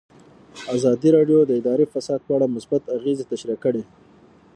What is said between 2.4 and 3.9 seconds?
مثبت اغېزې تشریح کړي.